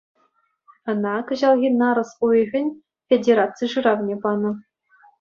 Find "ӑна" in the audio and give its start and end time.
0.93-1.11